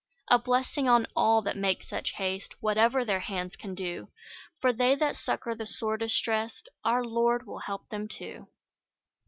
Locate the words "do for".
3.75-4.73